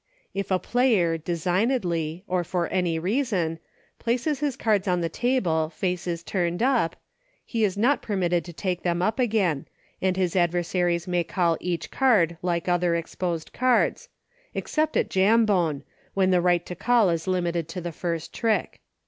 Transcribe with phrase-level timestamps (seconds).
[0.33, 3.59] If a player, designedly, or for any reason,
[3.99, 6.95] places his cards on the table, faces turned up,
[7.45, 9.67] he is not permitted to take them up again,
[10.01, 14.09] and his adversaries may call each card like other exposed cards,—
[14.55, 15.83] except at Jambone,
[16.15, 18.79] when the right to call is limited to the first trick.